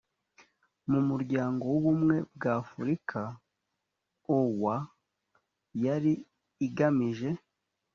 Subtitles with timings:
[0.91, 3.19] mu muryango w ubumwe bw afurika
[4.37, 4.77] oua
[5.83, 6.13] yari
[6.67, 7.29] igamije